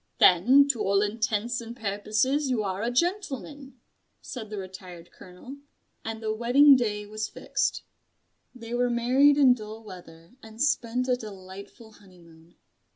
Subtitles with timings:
[0.17, 3.79] "Then to all intents and purposes you are a gentleman,"
[4.19, 5.57] said the Retired Colonel;
[6.03, 7.83] and the wedding day was fixed.
[8.55, 12.55] They were married in dull weather, and spent a delightful honeymoon.